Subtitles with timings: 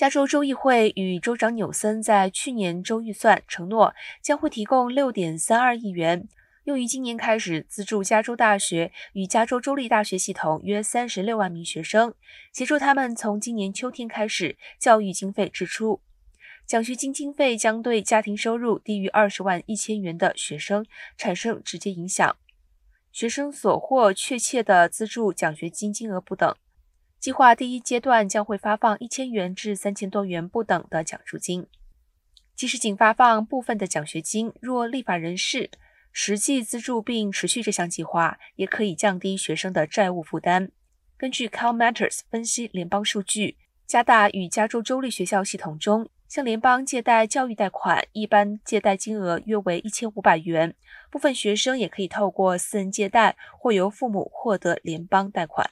[0.00, 6.26] 加州州议会与州长纽森在去年州预算承诺，将会提供六点三二亿元，
[6.64, 12.14] 用于今年开始资助加州大学与加州州立大学系统约三十六万名学生，
[12.50, 16.00] 协助他们从今年秋天开始教育经费支出。
[16.66, 20.86] 奖学金经费将对家庭收入低于二十万一千元的学生
[21.18, 22.34] 产生直接影响，
[23.12, 26.56] 学生所获确切的资助奖学金金额不等。
[27.20, 31.66] 计划第一阶段将会发放一千元至三千多元不等的奖助金。
[32.56, 35.70] 即使仅发放部分的奖学金，若立法人士
[36.10, 40.70] 实际资助并持续这项计划，也可以降低学生的债务负担。
[41.18, 50.74] 根据 Cal Matters 分析联邦数据，加大与加州州立学校系统中向联邦借贷教育贷款，一般借贷金额约为一千五百元。
[51.10, 55.70] 部分学生也可以透过私人借贷或由父母获得联邦贷款。